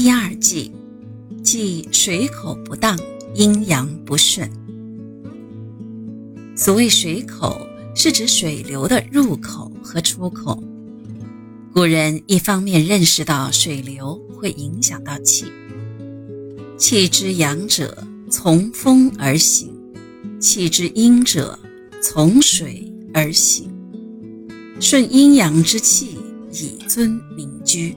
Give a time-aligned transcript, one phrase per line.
[0.00, 0.70] 第二忌，
[1.42, 2.96] 即水口不当，
[3.34, 4.48] 阴阳不顺。
[6.54, 7.66] 所谓水口，
[7.96, 10.62] 是指水流的入口和出口。
[11.74, 15.46] 古人一方面认识到水流会影响到气，
[16.76, 19.68] 气之阳者从风而行，
[20.38, 21.58] 气之阴者
[22.00, 23.68] 从水而行，
[24.78, 26.16] 顺阴阳之气，
[26.52, 27.96] 以尊民居。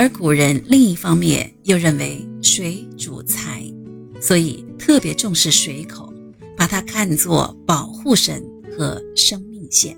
[0.00, 3.62] 而古人另一方面又认为水主财，
[4.18, 6.10] 所以特别重视水口，
[6.56, 8.42] 把它看作保护神
[8.74, 9.94] 和生命线。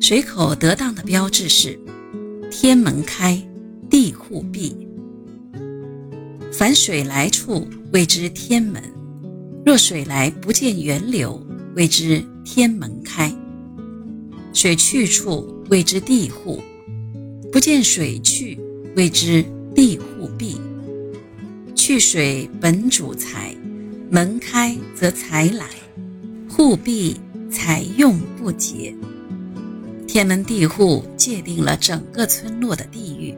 [0.00, 1.76] 水口得当的标志是：
[2.52, 3.36] 天门开，
[3.90, 4.76] 地户闭。
[6.52, 8.80] 凡水来处，谓之天门；
[9.66, 13.28] 若水来不见源流，谓之天门开；
[14.54, 16.62] 水去处，谓之地户；
[17.52, 18.58] 不见水去，
[18.96, 20.58] 谓之地户闭。
[21.74, 23.54] 去水本主财，
[24.08, 25.66] 门开则财来，
[26.48, 28.96] 户闭财用不竭。
[30.08, 33.34] 天门地户界定了整个村落的地域，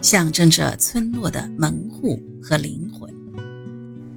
[0.00, 3.12] 象征着村落的门户和灵魂。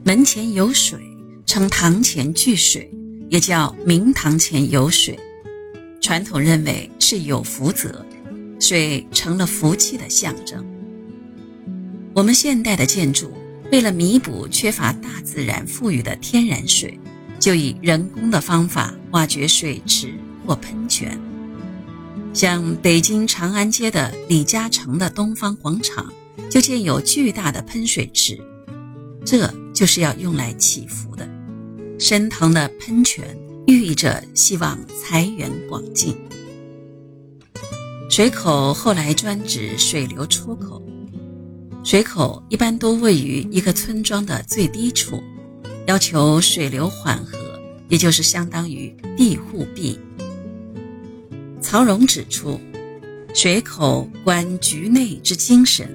[0.04, 1.00] 门前有水，
[1.48, 2.88] 称堂前聚水，
[3.32, 5.18] 也叫明堂前有水。
[6.00, 8.06] 传统认为是有福泽，
[8.60, 10.66] 水成了福气的象征。
[12.14, 13.32] 我们现代的建筑
[13.72, 17.00] 为了弥补缺乏大自然赋予的天然水，
[17.40, 20.14] 就以人工的方法挖掘水池
[20.46, 21.18] 或喷泉。
[22.34, 26.12] 像北京长安街的李嘉诚的东方广场，
[26.50, 28.40] 就建有巨大的喷水池，
[29.26, 31.28] 这就是要用来祈福的。
[31.98, 36.16] 升腾的喷泉寓意着希望财源广进。
[38.10, 40.82] 水口后来专指水流出口，
[41.84, 45.22] 水口一般都位于一个村庄的最低处，
[45.86, 47.38] 要求水流缓和，
[47.88, 49.98] 也就是相当于地户壁。
[51.62, 52.60] 曹荣指出，
[53.36, 55.88] 水口观局内之精神，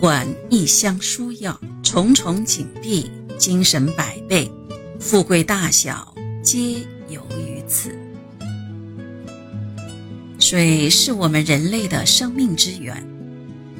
[0.00, 4.50] 管一乡疏要，重重紧闭，精神百倍，
[4.98, 6.72] 富贵大小皆
[7.08, 7.96] 由于此。
[10.54, 13.02] 水是我们人类的生命之源，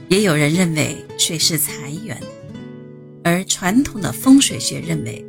[0.08, 2.18] 也有人认为水是财源，
[3.22, 5.22] 而传统的风水学认为，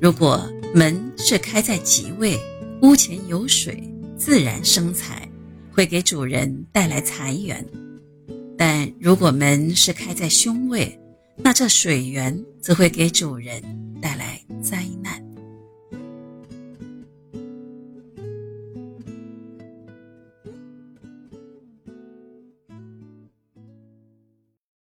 [0.00, 2.38] 如果门是开在吉位，
[2.82, 3.82] 屋前有水，
[4.16, 5.28] 自然生财。
[5.72, 7.66] 会给主人带来财源，
[8.56, 10.96] 但如果门是开在凶位，
[11.38, 13.60] 那这水源则会给主人
[14.00, 15.05] 带来灾难